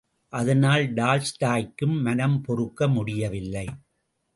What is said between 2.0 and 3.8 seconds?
மனம் பொறுக்க முடியவில்லை.